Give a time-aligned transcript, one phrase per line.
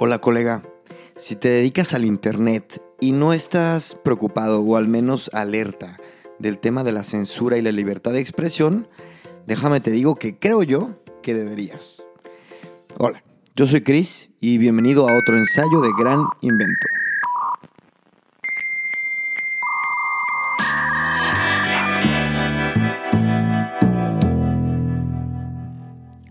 [0.00, 0.62] Hola colega,
[1.16, 5.96] si te dedicas al Internet y no estás preocupado o al menos alerta
[6.38, 8.86] del tema de la censura y la libertad de expresión,
[9.48, 12.00] déjame te digo que creo yo que deberías.
[12.96, 13.24] Hola.
[13.56, 16.86] Yo soy Chris y bienvenido a otro ensayo de Gran Invento.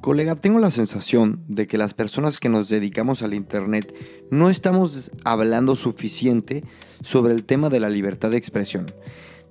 [0.08, 3.94] Colega, tengo la sensación de que las personas que nos dedicamos al Internet
[4.32, 6.64] no estamos hablando suficiente
[7.04, 8.86] sobre el tema de la libertad de expresión.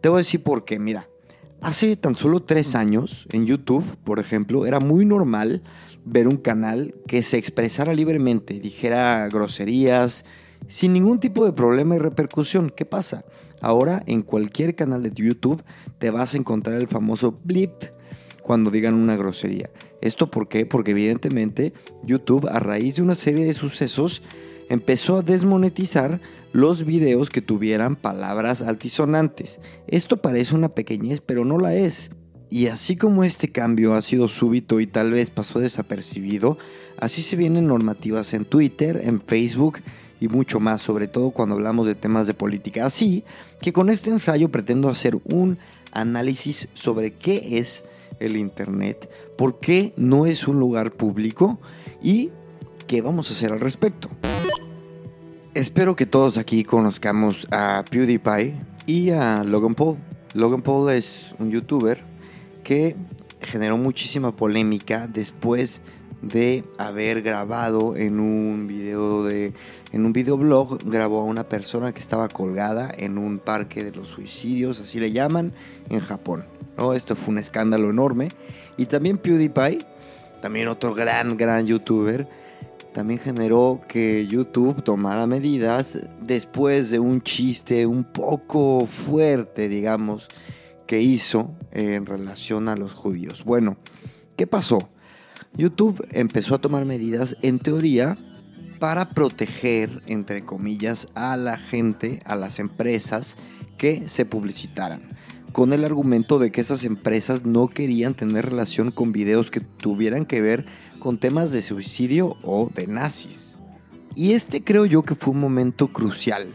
[0.01, 0.79] Te voy a decir por qué.
[0.79, 1.09] Mira,
[1.61, 5.63] hace tan solo tres años en YouTube, por ejemplo, era muy normal
[6.07, 10.25] ver un canal que se expresara libremente, dijera groserías,
[10.69, 12.73] sin ningún tipo de problema y repercusión.
[12.75, 13.27] ¿Qué pasa?
[13.61, 15.63] Ahora en cualquier canal de YouTube
[15.99, 17.73] te vas a encontrar el famoso blip
[18.47, 19.71] cuando digan una grosería.
[20.01, 20.67] ¿Esto por qué?
[20.67, 21.73] Porque evidentemente
[22.05, 24.23] YouTube a raíz de una serie de sucesos
[24.69, 26.21] empezó a desmonetizar
[26.53, 29.59] los videos que tuvieran palabras altisonantes.
[29.89, 32.13] Esto parece una pequeñez, pero no la es.
[32.49, 36.57] Y así como este cambio ha sido súbito y tal vez pasó desapercibido,
[36.99, 39.81] así se vienen normativas en Twitter, en Facebook
[40.21, 42.87] y mucho más, sobre todo cuando hablamos de temas de política.
[42.87, 43.25] Así
[43.61, 45.59] que con este ensayo pretendo hacer un
[45.91, 47.83] análisis sobre qué es
[48.21, 51.59] el Internet, por qué no es un lugar público
[52.03, 52.31] y
[52.87, 54.09] qué vamos a hacer al respecto.
[55.55, 58.57] Espero que todos aquí conozcamos a PewDiePie
[58.87, 59.97] y a Logan Paul.
[60.35, 62.05] Logan Paul es un youtuber
[62.63, 62.95] que
[63.41, 65.81] generó muchísima polémica después
[66.21, 69.53] de haber grabado en un video de
[69.97, 74.09] en un videoblog grabó a una persona que estaba colgada en un parque de los
[74.09, 75.55] suicidios, así le llaman
[75.89, 76.45] en Japón.
[76.77, 76.93] ¿no?
[76.93, 78.29] Esto fue un escándalo enorme
[78.77, 79.79] y también PewDiePie,
[80.43, 82.29] también otro gran gran youtuber,
[82.93, 90.29] también generó que YouTube tomara medidas después de un chiste un poco fuerte, digamos,
[90.87, 93.45] que hizo en relación a los judíos.
[93.45, 93.79] Bueno,
[94.37, 94.91] ¿qué pasó?
[95.55, 98.19] YouTube empezó a tomar medidas, en teoría,
[98.87, 103.37] para proteger, entre comillas, a la gente, a las empresas
[103.79, 105.03] que se publicitaran,
[105.51, 110.25] con el argumento de que esas empresas no querían tener relación con videos que tuvieran
[110.25, 110.67] que ver
[111.01, 113.57] con temas de suicidio o de nazis.
[114.15, 116.47] Y este creo yo que fue un momento crucial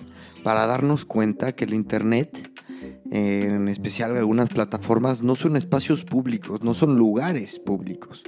[0.41, 2.49] para darnos cuenta que el Internet
[3.11, 8.23] en especial algunas plataformas, no son espacios públicos, no son lugares públicos.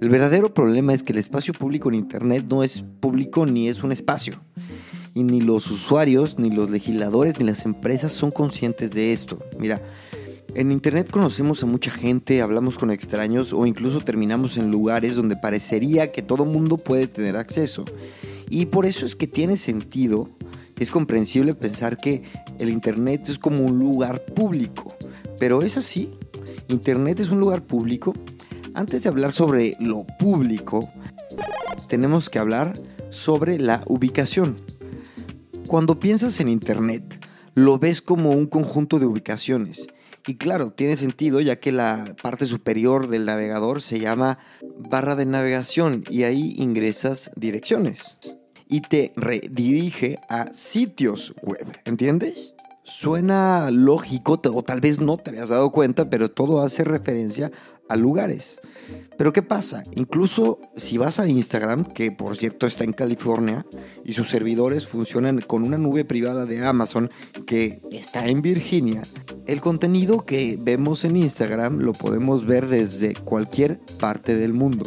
[0.00, 3.84] El verdadero problema es que el espacio público en Internet no es público ni es
[3.84, 4.40] un espacio.
[5.14, 9.38] Y ni los usuarios, ni los legisladores, ni las empresas son conscientes de esto.
[9.60, 9.80] Mira,
[10.56, 15.36] en Internet conocemos a mucha gente, hablamos con extraños o incluso terminamos en lugares donde
[15.36, 17.84] parecería que todo mundo puede tener acceso.
[18.50, 20.28] Y por eso es que tiene sentido
[20.78, 22.24] es comprensible pensar que
[22.58, 24.96] el Internet es como un lugar público,
[25.38, 26.10] pero es así.
[26.68, 28.12] Internet es un lugar público.
[28.74, 30.90] Antes de hablar sobre lo público,
[31.88, 32.72] tenemos que hablar
[33.10, 34.56] sobre la ubicación.
[35.68, 37.24] Cuando piensas en Internet,
[37.54, 39.86] lo ves como un conjunto de ubicaciones.
[40.26, 44.38] Y claro, tiene sentido ya que la parte superior del navegador se llama
[44.78, 48.18] barra de navegación y ahí ingresas direcciones
[48.68, 52.54] y te redirige a sitios web, ¿entiendes?
[52.84, 57.50] Suena lógico o tal vez no te habías dado cuenta, pero todo hace referencia
[57.88, 58.60] a lugares.
[59.16, 59.82] Pero ¿qué pasa?
[59.94, 63.64] Incluso si vas a Instagram, que por cierto está en California,
[64.04, 67.08] y sus servidores funcionan con una nube privada de Amazon
[67.46, 69.02] que está en Virginia,
[69.46, 74.84] el contenido que vemos en Instagram lo podemos ver desde cualquier parte del mundo.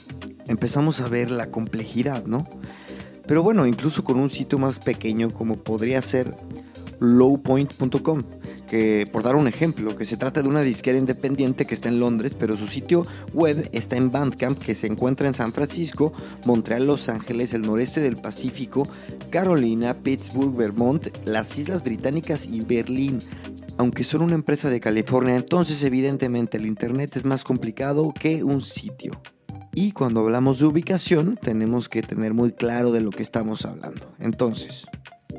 [0.47, 2.47] Empezamos a ver la complejidad, ¿no?
[3.27, 6.33] Pero bueno, incluso con un sitio más pequeño como podría ser
[6.99, 8.23] lowpoint.com,
[8.67, 11.99] que por dar un ejemplo, que se trata de una disquera independiente que está en
[11.99, 16.13] Londres, pero su sitio web está en Bandcamp, que se encuentra en San Francisco,
[16.45, 18.87] Montreal, Los Ángeles, el noreste del Pacífico,
[19.29, 23.19] Carolina, Pittsburgh, Vermont, las Islas Británicas y Berlín.
[23.77, 28.63] Aunque son una empresa de California, entonces evidentemente el Internet es más complicado que un
[28.63, 29.11] sitio.
[29.79, 34.11] Y cuando hablamos de ubicación, tenemos que tener muy claro de lo que estamos hablando.
[34.17, 34.87] Entonces,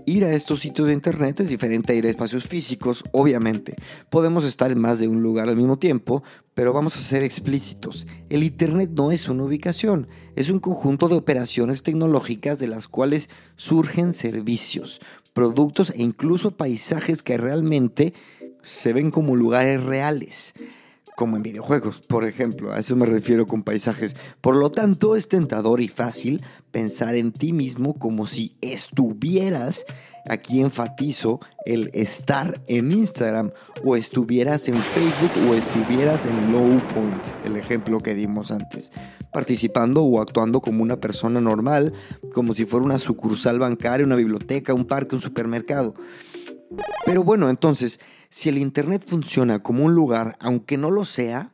[0.06, 3.74] ir a estos sitios de internet es diferente a ir a espacios físicos, obviamente.
[4.10, 6.22] Podemos estar en más de un lugar al mismo tiempo,
[6.54, 8.06] pero vamos a ser explícitos.
[8.28, 10.06] El internet no es una ubicación,
[10.36, 15.00] es un conjunto de operaciones tecnológicas de las cuales surgen servicios,
[15.34, 18.14] productos e incluso paisajes que realmente
[18.62, 20.54] se ven como lugares reales
[21.18, 24.14] como en videojuegos, por ejemplo, a eso me refiero con paisajes.
[24.40, 29.84] Por lo tanto, es tentador y fácil pensar en ti mismo como si estuvieras,
[30.28, 33.50] aquí enfatizo el estar en Instagram,
[33.84, 38.92] o estuvieras en Facebook, o estuvieras en Low Point, el ejemplo que dimos antes,
[39.32, 41.92] participando o actuando como una persona normal,
[42.32, 45.96] como si fuera una sucursal bancaria, una biblioteca, un parque, un supermercado.
[47.04, 47.98] Pero bueno, entonces,
[48.30, 51.52] si el Internet funciona como un lugar, aunque no lo sea,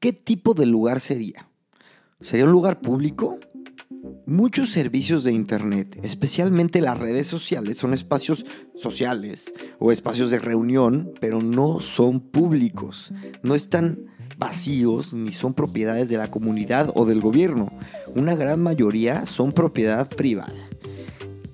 [0.00, 1.48] ¿qué tipo de lugar sería?
[2.20, 3.38] ¿Sería un lugar público?
[4.26, 11.12] Muchos servicios de Internet, especialmente las redes sociales, son espacios sociales o espacios de reunión,
[11.20, 13.12] pero no son públicos.
[13.42, 14.06] No están
[14.38, 17.72] vacíos ni son propiedades de la comunidad o del gobierno.
[18.14, 20.71] Una gran mayoría son propiedad privada.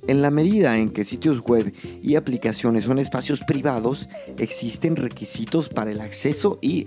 [0.08, 1.70] En la medida en que sitios web
[2.02, 4.08] y aplicaciones son espacios privados,
[4.38, 6.86] existen requisitos para el acceso y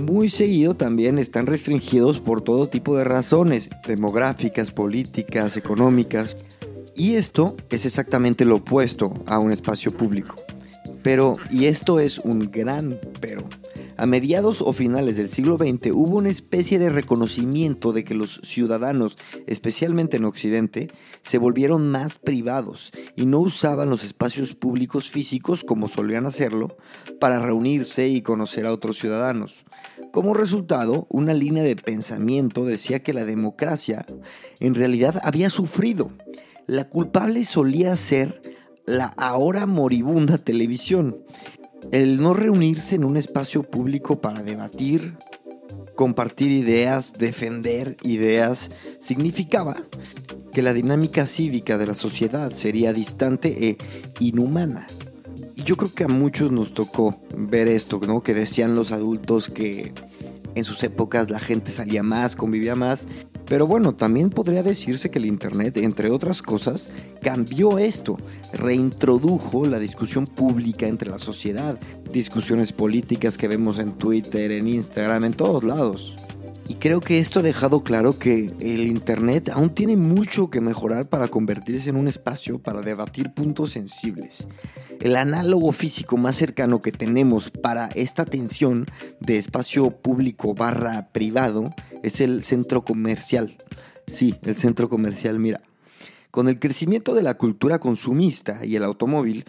[0.00, 6.38] muy seguido también están restringidos por todo tipo de razones, demográficas, políticas, económicas.
[6.96, 10.36] Y esto es exactamente lo opuesto a un espacio público.
[11.02, 13.42] Pero, y esto es un gran pero,
[13.96, 18.40] a mediados o finales del siglo XX hubo una especie de reconocimiento de que los
[18.42, 20.90] ciudadanos, especialmente en Occidente,
[21.22, 26.76] se volvieron más privados y no usaban los espacios públicos físicos como solían hacerlo
[27.20, 29.64] para reunirse y conocer a otros ciudadanos.
[30.12, 34.04] Como resultado, una línea de pensamiento decía que la democracia
[34.60, 36.10] en realidad había sufrido.
[36.66, 38.40] La culpable solía ser
[38.86, 41.18] la ahora moribunda televisión
[41.94, 45.16] el no reunirse en un espacio público para debatir,
[45.94, 49.76] compartir ideas, defender ideas, significaba
[50.52, 53.78] que la dinámica cívica de la sociedad sería distante e
[54.18, 54.88] inhumana.
[55.54, 58.24] Y yo creo que a muchos nos tocó ver esto, ¿no?
[58.24, 59.92] Que decían los adultos que
[60.56, 63.06] en sus épocas la gente salía más, convivía más
[63.46, 66.88] pero bueno, también podría decirse que el Internet, entre otras cosas,
[67.20, 68.16] cambió esto,
[68.52, 71.78] reintrodujo la discusión pública entre la sociedad,
[72.12, 76.14] discusiones políticas que vemos en Twitter, en Instagram, en todos lados.
[76.66, 81.08] Y creo que esto ha dejado claro que el Internet aún tiene mucho que mejorar
[81.08, 84.48] para convertirse en un espacio para debatir puntos sensibles.
[85.02, 88.86] El análogo físico más cercano que tenemos para esta tensión
[89.20, 91.64] de espacio público barra privado
[92.04, 93.56] es el centro comercial.
[94.06, 95.62] Sí, el centro comercial, mira.
[96.30, 99.44] Con el crecimiento de la cultura consumista y el automóvil,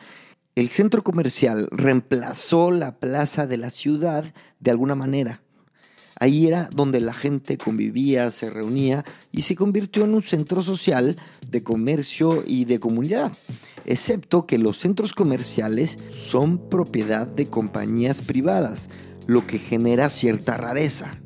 [0.56, 5.42] el centro comercial reemplazó la plaza de la ciudad de alguna manera.
[6.18, 9.04] Ahí era donde la gente convivía, se reunía
[9.34, 11.18] y se convirtió en un centro social
[11.50, 13.34] de comercio y de comunidad,
[13.84, 18.90] excepto que los centros comerciales son propiedad de compañías privadas,
[19.28, 21.19] lo que genera cierta rareza.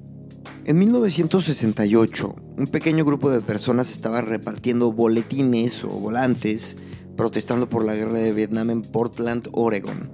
[0.69, 6.77] En 1968, un pequeño grupo de personas estaba repartiendo boletines o volantes
[7.17, 10.11] protestando por la guerra de Vietnam en Portland, Oregon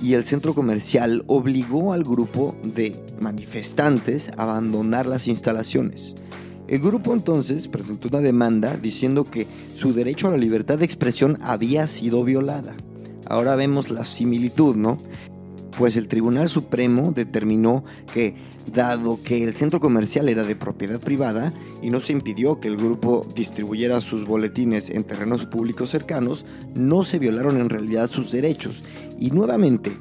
[0.00, 6.14] y el centro comercial obligó al grupo de manifestantes a abandonar las instalaciones.
[6.68, 9.46] El grupo entonces presentó una demanda diciendo que
[9.76, 12.74] su derecho a la libertad de expresión había sido violada.
[13.26, 14.96] Ahora vemos la similitud, ¿no?
[15.78, 18.34] Pues el Tribunal Supremo determinó que,
[18.74, 22.76] dado que el centro comercial era de propiedad privada y no se impidió que el
[22.76, 26.44] grupo distribuyera sus boletines en terrenos públicos cercanos,
[26.74, 28.82] no se violaron en realidad sus derechos
[29.20, 29.96] y nuevamente,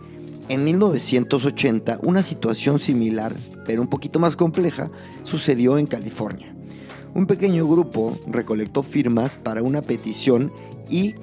[0.50, 4.90] en 1980, una situación similar, pero un poquito más compleja,
[5.26, 6.56] sucedió en California.
[7.14, 10.52] Un pequeño grupo recolectó firmas para una petición
[10.90, 11.14] y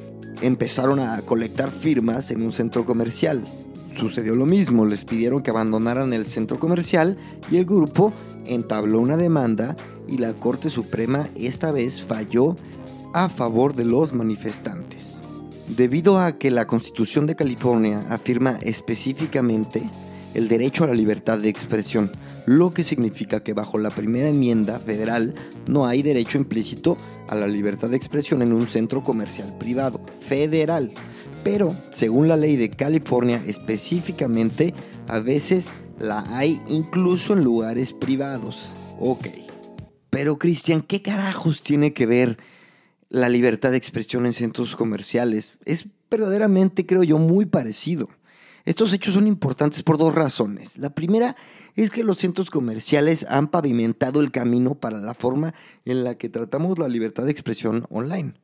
[0.42, 3.44] empezaron a colectar firmas en un centro comercial.
[3.96, 7.16] Sucedió lo mismo, les pidieron que abandonaran el centro comercial
[7.50, 8.12] y el grupo
[8.44, 9.76] entabló una demanda
[10.08, 12.56] y la Corte Suprema esta vez falló
[13.12, 15.14] a favor de los manifestantes.
[15.68, 19.88] Debido a que la Constitución de California afirma específicamente
[20.34, 22.10] el derecho a la libertad de expresión,
[22.46, 25.34] lo que significa que bajo la primera enmienda federal
[25.66, 26.96] no hay derecho implícito
[27.28, 30.92] a la libertad de expresión en un centro comercial privado federal.
[31.44, 34.74] Pero, según la ley de California específicamente,
[35.06, 35.70] a veces
[36.00, 38.70] la hay incluso en lugares privados.
[38.98, 39.28] Ok.
[40.08, 42.38] Pero Cristian, ¿qué carajos tiene que ver
[43.10, 45.58] la libertad de expresión en centros comerciales?
[45.66, 48.08] Es verdaderamente, creo yo, muy parecido.
[48.64, 50.78] Estos hechos son importantes por dos razones.
[50.78, 51.36] La primera
[51.76, 55.52] es que los centros comerciales han pavimentado el camino para la forma
[55.84, 58.34] en la que tratamos la libertad de expresión online.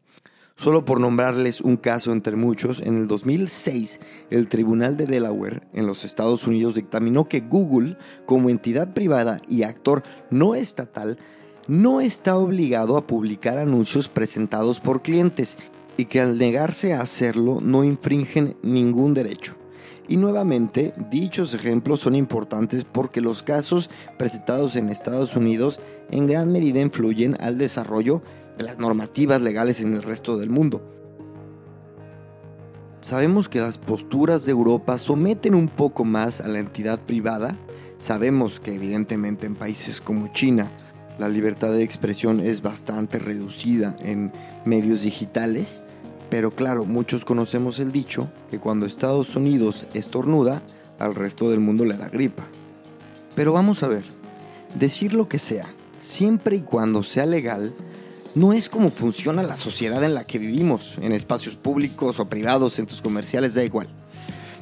[0.62, 3.98] Solo por nombrarles un caso entre muchos, en el 2006
[4.28, 9.62] el Tribunal de Delaware en los Estados Unidos dictaminó que Google, como entidad privada y
[9.62, 11.16] actor no estatal,
[11.66, 15.56] no está obligado a publicar anuncios presentados por clientes
[15.96, 19.56] y que al negarse a hacerlo no infringen ningún derecho.
[20.08, 23.88] Y nuevamente, dichos ejemplos son importantes porque los casos
[24.18, 28.20] presentados en Estados Unidos en gran medida influyen al desarrollo
[28.62, 30.82] las normativas legales en el resto del mundo.
[33.00, 37.56] Sabemos que las posturas de Europa someten un poco más a la entidad privada.
[37.98, 40.70] Sabemos que evidentemente en países como China
[41.18, 44.32] la libertad de expresión es bastante reducida en
[44.64, 45.82] medios digitales.
[46.28, 50.62] Pero claro, muchos conocemos el dicho que cuando Estados Unidos estornuda,
[50.98, 52.46] al resto del mundo le da gripa.
[53.34, 54.04] Pero vamos a ver,
[54.78, 55.66] decir lo que sea,
[56.00, 57.74] siempre y cuando sea legal,
[58.34, 62.74] no es como funciona la sociedad en la que vivimos, en espacios públicos o privados,
[62.74, 63.88] centros comerciales, da igual.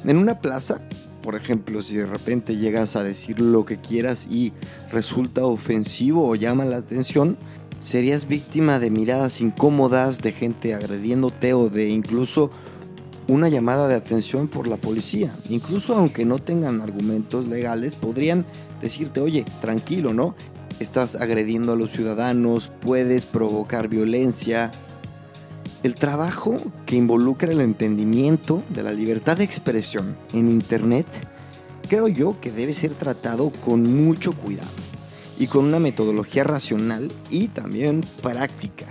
[0.05, 0.81] En una plaza,
[1.21, 4.53] por ejemplo, si de repente llegas a decir lo que quieras y
[4.91, 7.37] resulta ofensivo o llama la atención,
[7.79, 12.51] serías víctima de miradas incómodas, de gente agrediéndote o de incluso
[13.27, 15.31] una llamada de atención por la policía.
[15.49, 18.45] Incluso aunque no tengan argumentos legales, podrían
[18.81, 20.35] decirte, oye, tranquilo, ¿no?
[20.79, 24.71] Estás agrediendo a los ciudadanos, puedes provocar violencia.
[25.83, 31.07] El trabajo que involucra el entendimiento de la libertad de expresión en Internet,
[31.87, 34.69] creo yo que debe ser tratado con mucho cuidado
[35.37, 38.85] y con una metodología racional y también práctica,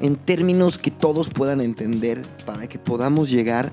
[0.00, 3.72] en términos que todos puedan entender para que podamos llegar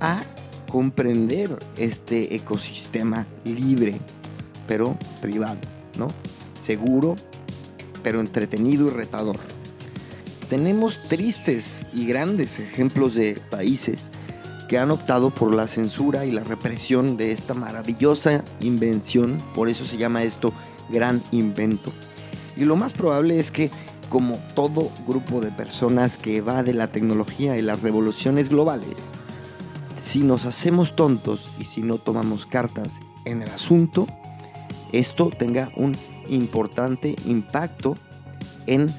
[0.00, 0.22] a
[0.70, 3.98] comprender este ecosistema libre,
[4.66, 5.58] pero privado,
[5.98, 6.08] ¿no?
[6.64, 7.16] Seguro,
[8.02, 9.36] pero entretenido y retador.
[10.48, 14.04] Tenemos tristes y grandes ejemplos de países
[14.68, 19.84] que han optado por la censura y la represión de esta maravillosa invención, por eso
[19.84, 20.52] se llama esto
[20.88, 21.92] gran invento.
[22.56, 23.70] Y lo más probable es que,
[24.08, 28.96] como todo grupo de personas que va de la tecnología y las revoluciones globales,
[29.96, 34.06] si nos hacemos tontos y si no tomamos cartas en el asunto,
[34.92, 35.96] esto tenga un
[36.28, 37.96] importante impacto
[38.66, 38.92] en,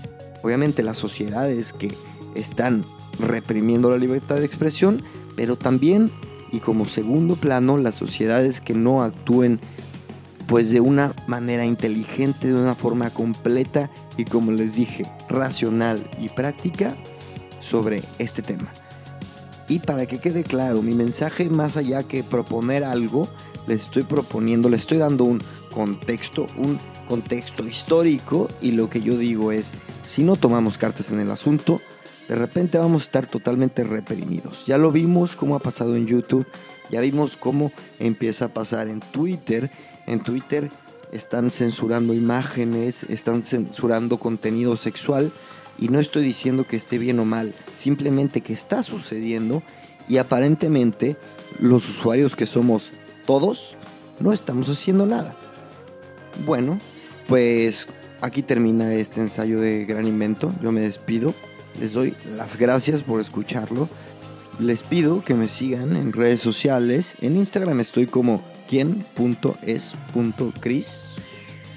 [0.44, 1.94] obviamente, las sociedades que
[2.36, 2.86] están
[3.20, 5.04] reprimiendo la libertad de expresión,
[5.36, 6.12] pero también,
[6.52, 9.60] y como segundo plano, las sociedades que no actúen
[10.48, 16.30] pues de una manera inteligente, de una forma completa y como les dije, racional y
[16.30, 16.96] práctica
[17.60, 18.72] sobre este tema.
[19.68, 23.28] Y para que quede claro, mi mensaje más allá que proponer algo,
[23.66, 25.42] les estoy proponiendo, les estoy dando un
[25.76, 26.80] contexto, un
[27.10, 29.74] contexto histórico y lo que yo digo es,
[30.08, 31.82] si no tomamos cartas en el asunto,
[32.30, 34.66] de repente vamos a estar totalmente reprimidos.
[34.66, 36.48] Ya lo vimos cómo ha pasado en YouTube,
[36.90, 39.70] ya vimos cómo empieza a pasar en Twitter.
[40.08, 40.72] En Twitter
[41.12, 45.34] están censurando imágenes, están censurando contenido sexual
[45.78, 49.62] y no estoy diciendo que esté bien o mal, simplemente que está sucediendo
[50.08, 51.18] y aparentemente
[51.60, 52.92] los usuarios que somos
[53.26, 53.76] todos
[54.20, 55.36] no estamos haciendo nada.
[56.46, 56.80] Bueno,
[57.28, 57.88] pues
[58.22, 60.52] aquí termina este ensayo de gran invento.
[60.62, 61.34] Yo me despido.
[61.80, 63.88] Les doy las gracias por escucharlo.
[64.60, 67.16] Les pido que me sigan en redes sociales.
[67.22, 69.06] En Instagram estoy como quien.es.cris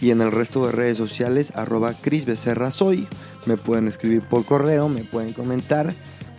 [0.01, 3.09] y en el resto de redes sociales arroba Cris Becerra soy.
[3.47, 5.93] Me pueden escribir por correo, me pueden comentar.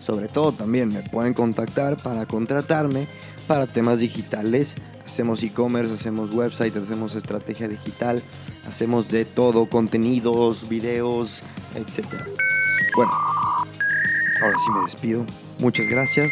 [0.05, 3.07] Sobre todo también me pueden contactar para contratarme
[3.49, 4.77] para temas digitales
[5.09, 8.21] Hacemos e-commerce, hacemos website, hacemos estrategia digital,
[8.67, 11.41] hacemos de todo, contenidos, videos,
[11.73, 12.05] etc.
[12.95, 13.11] Bueno,
[14.43, 15.25] ahora sí me despido.
[15.57, 16.31] Muchas gracias.